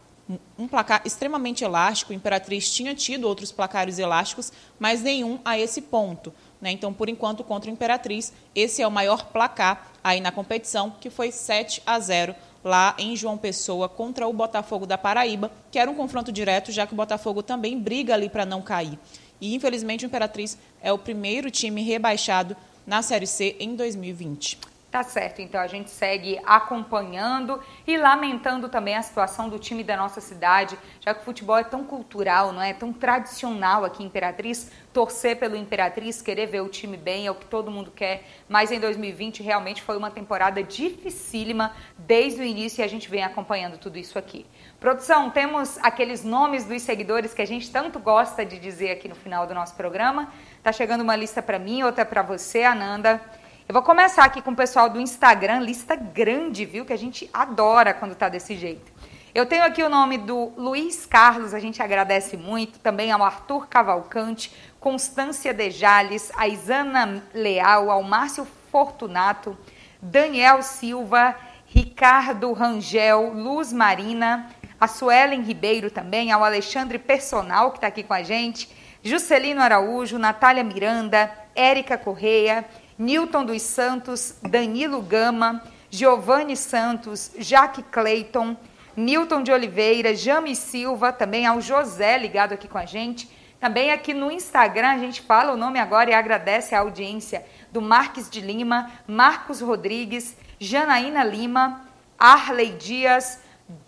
um 0.58 0.67
placar 0.67 1.01
extremamente 1.05 1.63
elástico. 1.63 2.12
O 2.12 2.15
Imperatriz 2.15 2.72
tinha 2.72 2.96
tido 2.96 3.27
outros 3.27 3.51
placares 3.51 4.00
elásticos, 4.00 4.51
mas 4.79 5.01
nenhum 5.01 5.39
a 5.46 5.58
esse 5.58 5.82
ponto. 5.82 6.34
Né? 6.60 6.72
Então, 6.72 6.91
por 6.91 7.10
enquanto, 7.10 7.44
contra 7.44 7.70
o 7.70 7.74
Imperatriz, 7.74 8.34
esse 8.55 8.82
é 8.82 8.88
o 8.88 8.91
maior 8.91 9.25
placar 9.27 9.91
aí 10.03 10.20
na 10.20 10.32
competição, 10.32 10.91
que 11.00 11.10
foi 11.10 11.32
7 11.32 11.82
a 11.86 12.00
0 12.00 12.36
lá 12.63 12.96
em 12.98 13.15
João 13.15 13.38
Pessoa 13.38 13.88
contra 13.88 14.27
o 14.27 14.34
Botafogo 14.34 14.88
da 14.88 14.98
Paraíba, 14.98 15.51
que 15.70 15.77
era 15.77 15.91
um 15.91 15.96
confronto 15.96 16.32
direto, 16.32 16.72
já 16.72 16.88
que 16.88 16.94
o 16.94 16.98
Botafogo 16.98 17.44
também 17.44 17.79
briga 17.79 18.15
ali 18.15 18.27
para 18.27 18.46
não 18.46 18.63
cair. 18.63 18.98
E, 19.39 19.53
infelizmente, 19.53 20.05
o 20.05 20.08
Imperatriz 20.08 20.58
é 20.82 20.91
o 20.91 20.98
primeiro 20.98 21.51
time 21.51 21.84
rebaixado 21.84 22.58
na 22.88 23.03
Série 23.03 23.27
C 23.27 23.55
em 23.60 23.75
2020. 23.75 24.75
Tá 24.96 25.04
certo, 25.04 25.42
então 25.42 25.60
a 25.60 25.68
gente 25.68 25.90
segue 25.90 26.40
acompanhando 26.46 27.62
e 27.86 27.98
lamentando 27.98 28.70
também 28.70 28.96
a 28.96 29.02
situação 29.02 29.50
do 29.50 29.60
time 29.60 29.84
da 29.84 29.98
nossa 29.98 30.22
cidade, 30.22 30.80
já 31.02 31.14
que 31.14 31.20
o 31.20 31.24
futebol 31.25 31.58
é 31.58 31.66
tão 31.66 31.84
cultural, 31.84 32.54
não 32.54 32.62
é? 32.62 32.74
Tão 32.74 32.94
tradicional 32.94 33.84
aqui 33.84 34.02
Imperatriz. 34.02 34.72
Torcer 34.94 35.38
pelo 35.38 35.58
Imperatriz, 35.58 36.22
querer 36.22 36.46
ver 36.46 36.62
o 36.62 36.70
time 36.70 36.96
bem 36.96 37.28
é 37.28 37.32
o 37.32 37.36
que 37.36 37.46
todo 37.46 37.70
mundo 37.70 37.92
quer, 37.92 38.24
mas 38.48 38.72
em 38.72 38.80
2020 38.80 39.44
realmente 39.44 39.82
foi 39.82 39.98
uma 39.98 40.10
temporada 40.10 40.64
dificílima 40.64 41.75
desde 41.98 42.40
o 42.40 42.46
início 42.46 42.82
e 42.82 42.84
a 42.86 42.88
gente 42.88 43.10
vem 43.10 43.22
acompanhando 43.22 43.78
tudo 43.78 43.98
isso 43.98 44.18
aqui. 44.18 44.46
Produção, 44.80 45.30
temos 45.30 45.78
aqueles 45.80 46.24
nomes 46.24 46.64
dos 46.64 46.82
seguidores 46.82 47.34
que 47.34 47.42
a 47.42 47.46
gente 47.46 47.70
tanto 47.70 48.00
gosta 48.00 48.46
de 48.46 48.58
dizer 48.58 48.92
aqui 48.92 49.10
no 49.10 49.16
final 49.16 49.46
do 49.46 49.54
nosso 49.54 49.75
programa. 49.75 50.32
Tá 50.64 50.72
chegando 50.72 51.02
uma 51.02 51.18
lista 51.18 51.42
para 51.42 51.60
mim, 51.60 51.84
outra 51.84 52.06
para 52.06 52.22
você, 52.22 52.64
Ananda. 52.64 53.22
Eu 53.67 53.74
vou 53.74 53.81
começar 53.81 54.24
aqui 54.24 54.43
com 54.43 54.51
o 54.51 54.55
pessoal 54.55 54.88
do 54.91 55.01
Instagram, 55.01 55.62
lista 55.62 55.95
grande, 55.95 56.65
viu? 56.65 56.86
Que 56.86 56.93
a 56.93 56.98
gente 56.98 57.27
adora 57.34 57.95
quando 57.95 58.13
tá 58.13 58.29
desse 58.29 58.55
jeito. 58.55 58.91
Eu 59.34 59.48
tenho 59.48 59.63
aqui 59.63 59.81
o 59.81 59.89
nome 59.89 60.19
do 60.19 60.53
Luiz 60.55 61.07
Carlos, 61.07 61.51
a 61.51 61.60
gente 61.60 61.81
agradece 61.81 62.38
muito, 62.38 62.77
também 62.77 63.12
ao 63.12 63.24
Arthur 63.24 63.67
Cavalcante, 63.67 64.53
Constância 64.79 65.51
de 65.51 65.72
Jales, 65.72 66.31
a 66.38 66.48
Isana 66.48 67.24
Leal, 67.34 67.89
ao 67.89 68.03
Márcio 68.03 68.48
Fortunato, 68.72 69.57
Daniel 70.00 70.62
Silva, 70.62 71.36
Ricardo 71.65 72.53
Rangel, 72.53 73.34
Luz 73.34 73.74
Marina, 73.74 74.48
a 74.79 74.88
Suelen 74.88 75.41
Ribeiro 75.41 75.89
também, 75.89 76.31
ao 76.31 76.43
Alexandre 76.43 77.00
Personal, 77.00 77.72
que 77.72 77.77
está 77.77 77.88
aqui 77.88 78.03
com 78.03 78.13
a 78.13 78.22
gente, 78.22 78.69
Juscelino 79.01 79.62
Araújo, 79.62 80.19
Natália 80.19 80.63
Miranda, 80.63 81.31
Érica 81.55 81.98
Correia, 81.98 82.63
Newton 82.98 83.46
dos 83.46 83.62
Santos, 83.62 84.36
Danilo 84.42 85.02
Gama, 85.02 85.62
Giovanni 85.90 86.56
Santos, 86.56 87.32
Jaque 87.38 87.84
Clayton, 87.84 88.56
Newton 88.96 89.44
de 89.44 89.52
Oliveira, 89.52 90.16
Jame 90.16 90.56
Silva, 90.56 91.12
também 91.12 91.46
ao 91.46 91.60
José 91.60 92.18
ligado 92.18 92.54
aqui 92.54 92.68
com 92.68 92.78
a 92.78 92.86
gente. 92.86 93.30
Também 93.60 93.92
aqui 93.92 94.14
no 94.14 94.32
Instagram 94.32 94.90
a 94.90 94.98
gente 94.98 95.22
fala 95.22 95.52
o 95.52 95.58
nome 95.58 95.80
agora 95.80 96.10
e 96.10 96.14
agradece 96.14 96.74
a 96.74 96.80
audiência 96.80 97.46
do 97.72 97.82
Marques 97.82 98.30
de 98.30 98.40
Lima, 98.40 98.92
Marcos 99.08 99.60
Rodrigues, 99.60 100.38
Janaína 100.60 101.24
Lima, 101.24 101.82
Arley 102.18 102.72
Dias, 102.72 103.40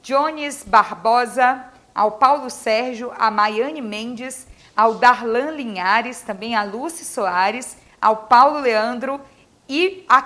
Jones 0.02 0.64
Barbosa, 0.66 1.66
ao 1.96 2.12
Paulo 2.14 2.50
Sérgio, 2.50 3.14
a 3.18 3.32
Maiane 3.32 3.82
Mendes, 3.82 4.48
ao 4.76 4.96
Darlan 4.96 5.52
Linhares, 5.52 6.22
também 6.22 6.56
a 6.56 6.64
Lúcia 6.64 7.06
Soares, 7.06 7.78
ao 8.02 8.18
Paulo 8.28 8.60
Leandro 8.60 9.20
e 9.70 10.06
a, 10.08 10.22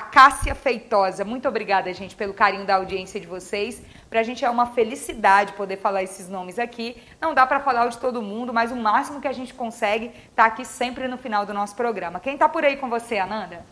Cássia 0.00 0.54
Feitosa. 0.54 1.24
Muito 1.24 1.46
obrigada, 1.46 1.92
gente, 1.92 2.16
pelo 2.16 2.32
carinho 2.32 2.64
da 2.64 2.76
audiência 2.76 3.20
de 3.20 3.26
vocês. 3.26 3.82
Para 4.08 4.20
a 4.20 4.22
gente 4.22 4.44
é 4.44 4.48
uma 4.48 4.66
felicidade 4.66 5.52
poder 5.52 5.76
falar 5.76 6.02
esses 6.02 6.28
nomes 6.28 6.58
aqui. 6.58 6.96
Não 7.20 7.34
dá 7.34 7.46
para 7.46 7.60
falar 7.60 7.86
de 7.88 7.98
todo 7.98 8.22
mundo, 8.22 8.54
mas 8.54 8.72
o 8.72 8.76
máximo 8.76 9.20
que 9.20 9.28
a 9.28 9.32
gente 9.32 9.52
consegue 9.52 10.10
está 10.30 10.46
aqui 10.46 10.64
sempre 10.64 11.06
no 11.08 11.18
final 11.18 11.44
do 11.44 11.52
nosso 11.52 11.74
programa. 11.74 12.20
Quem 12.20 12.34
está 12.34 12.48
por 12.48 12.64
aí 12.64 12.76
com 12.76 12.88
você, 12.88 13.18
Ananda? 13.18 13.64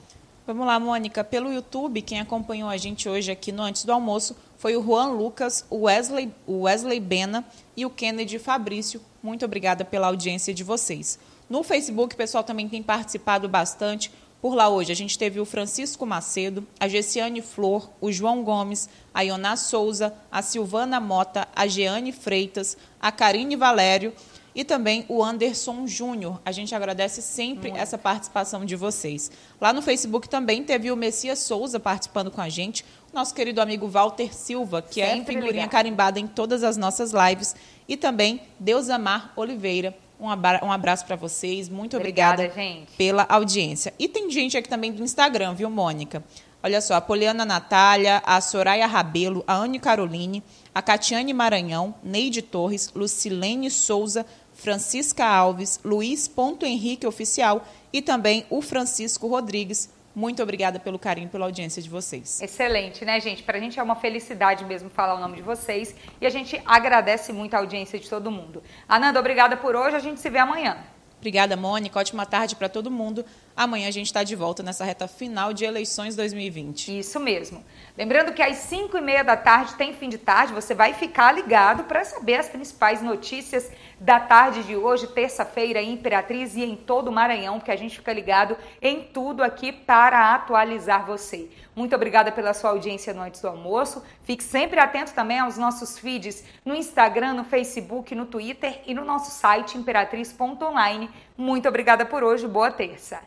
Vamos 0.46 0.66
lá, 0.66 0.78
Mônica. 0.78 1.22
Pelo 1.22 1.52
YouTube, 1.52 2.02
quem 2.02 2.20
acompanhou 2.20 2.68
a 2.68 2.76
gente 2.76 3.08
hoje 3.08 3.30
aqui 3.30 3.52
no 3.52 3.62
Antes 3.62 3.84
do 3.84 3.92
Almoço 3.92 4.36
foi 4.58 4.76
o 4.76 4.82
Juan 4.82 5.06
Lucas, 5.06 5.64
o 5.70 5.82
Wesley, 5.82 6.34
o 6.46 6.62
Wesley 6.62 7.00
Bena 7.00 7.44
e 7.76 7.86
o 7.86 7.90
Kennedy 7.90 8.38
Fabrício. 8.38 9.00
Muito 9.22 9.44
obrigada 9.44 9.84
pela 9.84 10.08
audiência 10.08 10.52
de 10.52 10.64
vocês. 10.64 11.18
No 11.52 11.62
Facebook, 11.62 12.14
o 12.14 12.16
pessoal 12.16 12.42
também 12.42 12.66
tem 12.66 12.82
participado 12.82 13.46
bastante. 13.46 14.10
Por 14.40 14.54
lá 14.54 14.70
hoje, 14.70 14.90
a 14.90 14.96
gente 14.96 15.18
teve 15.18 15.38
o 15.38 15.44
Francisco 15.44 16.06
Macedo, 16.06 16.66
a 16.80 16.88
Gessiane 16.88 17.42
Flor, 17.42 17.90
o 18.00 18.10
João 18.10 18.42
Gomes, 18.42 18.88
a 19.12 19.20
Ioná 19.20 19.54
Souza, 19.54 20.14
a 20.30 20.40
Silvana 20.40 20.98
Mota, 20.98 21.46
a 21.54 21.66
Jeane 21.66 22.10
Freitas, 22.10 22.78
a 22.98 23.12
Karine 23.12 23.54
Valério 23.54 24.14
e 24.54 24.64
também 24.64 25.04
o 25.10 25.22
Anderson 25.22 25.86
Júnior. 25.86 26.40
A 26.42 26.52
gente 26.52 26.74
agradece 26.74 27.20
sempre 27.20 27.68
Muito. 27.68 27.82
essa 27.82 27.98
participação 27.98 28.64
de 28.64 28.74
vocês. 28.74 29.30
Lá 29.60 29.74
no 29.74 29.82
Facebook 29.82 30.30
também 30.30 30.64
teve 30.64 30.90
o 30.90 30.96
Messias 30.96 31.40
Souza 31.40 31.78
participando 31.78 32.30
com 32.30 32.40
a 32.40 32.48
gente, 32.48 32.82
nosso 33.12 33.34
querido 33.34 33.60
amigo 33.60 33.86
Walter 33.86 34.34
Silva, 34.34 34.80
que 34.80 35.02
é 35.02 35.16
sempre 35.16 35.34
é 35.34 35.36
figurinha 35.36 35.64
ligado. 35.64 35.70
carimbada 35.70 36.18
em 36.18 36.26
todas 36.26 36.64
as 36.64 36.78
nossas 36.78 37.12
lives, 37.12 37.54
e 37.86 37.94
também 37.94 38.40
Deus 38.58 38.88
Amar 38.88 39.34
Oliveira, 39.36 39.94
um 40.26 40.72
abraço 40.72 41.04
para 41.04 41.16
vocês. 41.16 41.68
Muito 41.68 41.96
obrigada, 41.96 42.44
obrigada 42.44 42.86
pela 42.96 43.26
audiência. 43.28 43.92
E 43.98 44.08
tem 44.08 44.30
gente 44.30 44.56
aqui 44.56 44.68
também 44.68 44.92
do 44.92 45.02
Instagram, 45.02 45.54
viu, 45.54 45.68
Mônica? 45.68 46.22
Olha 46.62 46.80
só, 46.80 46.94
a 46.94 47.00
Poliana 47.00 47.44
Natália, 47.44 48.22
a 48.24 48.40
Soraya 48.40 48.86
Rabelo, 48.86 49.42
a 49.48 49.54
Anne 49.54 49.80
Caroline, 49.80 50.44
a 50.72 50.80
Catiane 50.80 51.34
Maranhão, 51.34 51.92
Neide 52.04 52.40
Torres, 52.40 52.92
Lucilene 52.94 53.68
Souza, 53.68 54.24
Francisca 54.54 55.26
Alves, 55.26 55.80
Luiz 55.84 56.28
Ponto 56.28 56.64
Henrique 56.64 57.04
Oficial 57.04 57.66
e 57.92 58.00
também 58.00 58.46
o 58.48 58.62
Francisco 58.62 59.26
Rodrigues. 59.26 59.90
Muito 60.14 60.42
obrigada 60.42 60.78
pelo 60.78 60.98
carinho, 60.98 61.28
pela 61.28 61.46
audiência 61.46 61.80
de 61.82 61.88
vocês. 61.88 62.40
Excelente, 62.42 63.04
né, 63.04 63.18
gente? 63.18 63.42
Para 63.42 63.56
a 63.56 63.60
gente 63.60 63.78
é 63.80 63.82
uma 63.82 63.96
felicidade 63.96 64.64
mesmo 64.64 64.90
falar 64.90 65.14
o 65.14 65.20
nome 65.20 65.36
de 65.36 65.42
vocês 65.42 65.94
e 66.20 66.26
a 66.26 66.30
gente 66.30 66.60
agradece 66.66 67.32
muito 67.32 67.54
a 67.54 67.58
audiência 67.58 67.98
de 67.98 68.08
todo 68.08 68.30
mundo. 68.30 68.62
Ananda, 68.88 69.18
obrigada 69.18 69.56
por 69.56 69.74
hoje. 69.74 69.96
A 69.96 70.00
gente 70.00 70.20
se 70.20 70.28
vê 70.28 70.38
amanhã. 70.38 70.76
Obrigada, 71.22 71.56
Mônica. 71.56 72.00
Ótima 72.00 72.26
tarde 72.26 72.56
para 72.56 72.68
todo 72.68 72.90
mundo. 72.90 73.24
Amanhã 73.56 73.86
a 73.86 73.92
gente 73.92 74.06
está 74.06 74.24
de 74.24 74.34
volta 74.34 74.60
nessa 74.60 74.84
reta 74.84 75.06
final 75.06 75.52
de 75.52 75.64
eleições 75.64 76.16
2020. 76.16 76.98
Isso 76.98 77.20
mesmo. 77.20 77.64
Lembrando 77.96 78.32
que 78.32 78.42
às 78.42 78.56
5 78.56 78.98
e 78.98 79.00
meia 79.00 79.22
da 79.22 79.36
tarde 79.36 79.74
tem 79.74 79.94
fim 79.94 80.08
de 80.08 80.18
tarde. 80.18 80.52
Você 80.52 80.74
vai 80.74 80.94
ficar 80.94 81.30
ligado 81.30 81.84
para 81.84 82.04
saber 82.04 82.40
as 82.40 82.48
principais 82.48 83.00
notícias 83.00 83.70
da 84.02 84.18
tarde 84.18 84.64
de 84.64 84.76
hoje, 84.76 85.06
terça-feira, 85.06 85.80
em 85.80 85.92
Imperatriz 85.92 86.56
e 86.56 86.64
em 86.64 86.74
todo 86.74 87.06
o 87.06 87.12
Maranhão, 87.12 87.58
porque 87.58 87.70
a 87.70 87.76
gente 87.76 87.96
fica 87.96 88.12
ligado 88.12 88.56
em 88.80 89.00
tudo 89.00 89.44
aqui 89.44 89.70
para 89.70 90.34
atualizar 90.34 91.06
você. 91.06 91.48
Muito 91.74 91.94
obrigada 91.94 92.32
pela 92.32 92.52
sua 92.52 92.70
audiência 92.70 93.14
no 93.14 93.22
Antes 93.22 93.40
do 93.40 93.46
Almoço. 93.46 94.02
Fique 94.24 94.42
sempre 94.42 94.80
atento 94.80 95.14
também 95.14 95.38
aos 95.38 95.56
nossos 95.56 95.98
feeds 95.98 96.44
no 96.64 96.74
Instagram, 96.74 97.34
no 97.34 97.44
Facebook, 97.44 98.12
no 98.12 98.26
Twitter 98.26 98.82
e 98.86 98.92
no 98.92 99.04
nosso 99.04 99.30
site 99.30 99.78
imperatriz.online. 99.78 101.08
Muito 101.36 101.68
obrigada 101.68 102.04
por 102.04 102.24
hoje. 102.24 102.48
Boa 102.48 102.72
terça. 102.72 103.20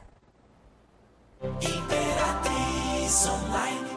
Imperatriz 1.42 3.28
Online. 3.28 3.95